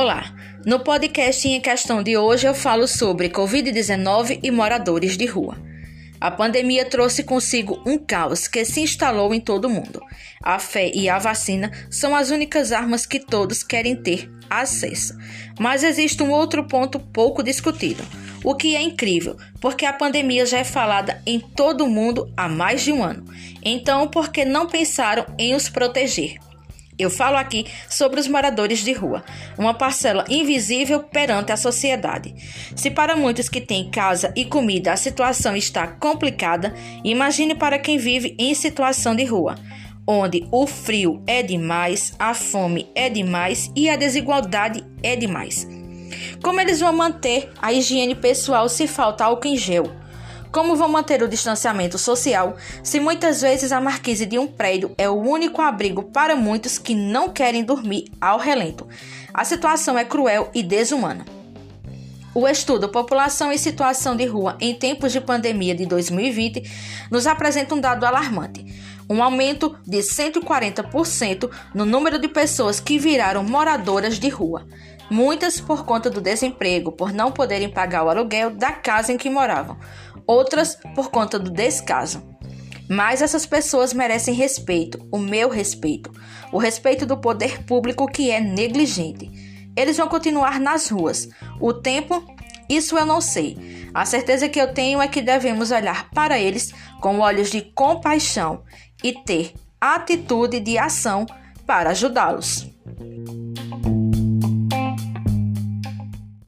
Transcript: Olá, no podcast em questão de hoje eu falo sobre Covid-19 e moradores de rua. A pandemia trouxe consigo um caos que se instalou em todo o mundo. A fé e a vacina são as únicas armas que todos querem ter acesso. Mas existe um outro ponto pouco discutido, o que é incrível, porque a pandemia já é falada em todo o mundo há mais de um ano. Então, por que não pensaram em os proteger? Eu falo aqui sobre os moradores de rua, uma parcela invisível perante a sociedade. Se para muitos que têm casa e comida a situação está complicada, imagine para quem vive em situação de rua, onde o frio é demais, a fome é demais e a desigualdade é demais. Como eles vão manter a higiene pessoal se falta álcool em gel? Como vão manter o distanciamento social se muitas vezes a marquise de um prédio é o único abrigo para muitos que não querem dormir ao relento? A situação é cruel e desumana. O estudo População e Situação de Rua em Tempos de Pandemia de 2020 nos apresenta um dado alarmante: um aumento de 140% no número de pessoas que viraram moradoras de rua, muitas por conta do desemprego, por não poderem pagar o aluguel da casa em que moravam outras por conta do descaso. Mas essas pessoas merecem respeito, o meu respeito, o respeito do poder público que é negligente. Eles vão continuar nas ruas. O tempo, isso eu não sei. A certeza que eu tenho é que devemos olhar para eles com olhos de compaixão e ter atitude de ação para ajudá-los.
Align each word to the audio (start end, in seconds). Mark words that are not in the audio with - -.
Olá, 0.00 0.32
no 0.64 0.78
podcast 0.78 1.48
em 1.48 1.60
questão 1.60 2.04
de 2.04 2.16
hoje 2.16 2.46
eu 2.46 2.54
falo 2.54 2.86
sobre 2.86 3.28
Covid-19 3.30 4.38
e 4.44 4.48
moradores 4.48 5.16
de 5.16 5.26
rua. 5.26 5.58
A 6.20 6.30
pandemia 6.30 6.84
trouxe 6.84 7.24
consigo 7.24 7.82
um 7.84 7.98
caos 7.98 8.46
que 8.46 8.64
se 8.64 8.80
instalou 8.80 9.34
em 9.34 9.40
todo 9.40 9.64
o 9.64 9.68
mundo. 9.68 10.00
A 10.40 10.60
fé 10.60 10.88
e 10.94 11.08
a 11.08 11.18
vacina 11.18 11.72
são 11.90 12.14
as 12.14 12.30
únicas 12.30 12.70
armas 12.70 13.06
que 13.06 13.18
todos 13.18 13.64
querem 13.64 13.96
ter 13.96 14.30
acesso. 14.48 15.18
Mas 15.58 15.82
existe 15.82 16.22
um 16.22 16.30
outro 16.30 16.62
ponto 16.62 17.00
pouco 17.00 17.42
discutido, 17.42 18.04
o 18.44 18.54
que 18.54 18.76
é 18.76 18.80
incrível, 18.80 19.36
porque 19.60 19.84
a 19.84 19.92
pandemia 19.92 20.46
já 20.46 20.58
é 20.58 20.64
falada 20.64 21.20
em 21.26 21.40
todo 21.40 21.84
o 21.84 21.90
mundo 21.90 22.32
há 22.36 22.48
mais 22.48 22.82
de 22.82 22.92
um 22.92 23.02
ano. 23.02 23.24
Então, 23.64 24.06
por 24.06 24.28
que 24.28 24.44
não 24.44 24.68
pensaram 24.68 25.26
em 25.36 25.56
os 25.56 25.68
proteger? 25.68 26.36
Eu 26.98 27.10
falo 27.10 27.36
aqui 27.36 27.66
sobre 27.88 28.18
os 28.18 28.26
moradores 28.26 28.80
de 28.80 28.92
rua, 28.92 29.24
uma 29.56 29.72
parcela 29.72 30.24
invisível 30.28 31.00
perante 31.00 31.52
a 31.52 31.56
sociedade. 31.56 32.34
Se 32.74 32.90
para 32.90 33.14
muitos 33.14 33.48
que 33.48 33.60
têm 33.60 33.88
casa 33.88 34.32
e 34.34 34.44
comida 34.44 34.92
a 34.92 34.96
situação 34.96 35.54
está 35.54 35.86
complicada, 35.86 36.74
imagine 37.04 37.54
para 37.54 37.78
quem 37.78 37.98
vive 37.98 38.34
em 38.36 38.52
situação 38.52 39.14
de 39.14 39.24
rua, 39.24 39.54
onde 40.06 40.48
o 40.50 40.66
frio 40.66 41.22
é 41.26 41.42
demais, 41.42 42.14
a 42.18 42.34
fome 42.34 42.88
é 42.94 43.08
demais 43.08 43.70
e 43.76 43.88
a 43.88 43.94
desigualdade 43.94 44.84
é 45.02 45.14
demais. 45.14 45.68
Como 46.42 46.60
eles 46.60 46.80
vão 46.80 46.92
manter 46.92 47.50
a 47.62 47.72
higiene 47.72 48.14
pessoal 48.14 48.68
se 48.68 48.88
falta 48.88 49.24
álcool 49.24 49.48
em 49.48 49.56
gel? 49.56 50.07
Como 50.50 50.76
vão 50.76 50.88
manter 50.88 51.22
o 51.22 51.28
distanciamento 51.28 51.98
social 51.98 52.56
se 52.82 52.98
muitas 52.98 53.42
vezes 53.42 53.70
a 53.70 53.80
marquise 53.80 54.24
de 54.24 54.38
um 54.38 54.46
prédio 54.46 54.94
é 54.96 55.08
o 55.08 55.14
único 55.14 55.60
abrigo 55.60 56.04
para 56.04 56.34
muitos 56.34 56.78
que 56.78 56.94
não 56.94 57.28
querem 57.28 57.62
dormir 57.62 58.10
ao 58.20 58.38
relento? 58.38 58.88
A 59.32 59.44
situação 59.44 59.98
é 59.98 60.04
cruel 60.04 60.50
e 60.54 60.62
desumana. 60.62 61.24
O 62.34 62.46
estudo 62.46 62.88
População 62.88 63.52
e 63.52 63.58
Situação 63.58 64.16
de 64.16 64.24
Rua 64.24 64.56
em 64.60 64.74
Tempos 64.74 65.12
de 65.12 65.20
Pandemia 65.20 65.74
de 65.74 65.84
2020 65.84 67.08
nos 67.10 67.26
apresenta 67.26 67.74
um 67.74 67.80
dado 67.80 68.04
alarmante: 68.04 68.64
um 69.08 69.22
aumento 69.22 69.76
de 69.86 69.98
140% 69.98 71.50
no 71.74 71.84
número 71.84 72.18
de 72.18 72.28
pessoas 72.28 72.80
que 72.80 72.98
viraram 72.98 73.42
moradoras 73.42 74.18
de 74.18 74.28
rua, 74.28 74.66
muitas 75.10 75.60
por 75.60 75.84
conta 75.84 76.08
do 76.08 76.20
desemprego, 76.20 76.92
por 76.92 77.12
não 77.12 77.32
poderem 77.32 77.68
pagar 77.68 78.04
o 78.04 78.08
aluguel 78.08 78.50
da 78.50 78.72
casa 78.72 79.12
em 79.12 79.18
que 79.18 79.28
moravam 79.28 79.76
outras 80.28 80.76
por 80.94 81.10
conta 81.10 81.38
do 81.38 81.50
descaso. 81.50 82.22
Mas 82.88 83.22
essas 83.22 83.46
pessoas 83.46 83.92
merecem 83.92 84.34
respeito, 84.34 85.06
o 85.10 85.18
meu 85.18 85.48
respeito, 85.48 86.12
o 86.52 86.58
respeito 86.58 87.04
do 87.04 87.18
poder 87.18 87.64
público 87.64 88.06
que 88.06 88.30
é 88.30 88.40
negligente. 88.40 89.30
Eles 89.76 89.96
vão 89.96 90.08
continuar 90.08 90.60
nas 90.60 90.88
ruas. 90.88 91.28
O 91.60 91.72
tempo, 91.72 92.24
isso 92.68 92.98
eu 92.98 93.06
não 93.06 93.20
sei. 93.20 93.88
A 93.94 94.04
certeza 94.04 94.48
que 94.48 94.60
eu 94.60 94.72
tenho 94.72 95.00
é 95.00 95.08
que 95.08 95.22
devemos 95.22 95.70
olhar 95.70 96.10
para 96.10 96.38
eles 96.38 96.72
com 97.00 97.20
olhos 97.20 97.50
de 97.50 97.62
compaixão 97.62 98.62
e 99.02 99.12
ter 99.12 99.54
atitude 99.80 100.60
de 100.60 100.78
ação 100.78 101.26
para 101.66 101.90
ajudá-los. 101.90 102.66